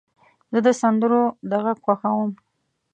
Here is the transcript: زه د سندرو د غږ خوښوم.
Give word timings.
زه 0.51 0.59
د 0.65 0.67
سندرو 0.81 1.23
د 1.49 1.51
غږ 1.63 1.77
خوښوم. 1.85 2.31